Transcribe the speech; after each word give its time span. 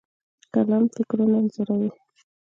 قلم 0.53 0.83
فکرونه 0.95 1.35
انځوروي. 1.39 1.89